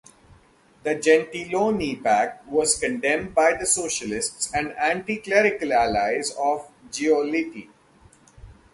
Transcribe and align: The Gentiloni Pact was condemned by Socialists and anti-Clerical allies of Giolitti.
The 0.81 0.95
Gentiloni 0.95 2.01
Pact 2.03 2.47
was 2.47 2.73
condemned 2.79 3.35
by 3.35 3.55
Socialists 3.59 4.51
and 4.51 4.71
anti-Clerical 4.71 5.71
allies 5.73 6.31
of 6.39 6.67
Giolitti. 6.89 7.69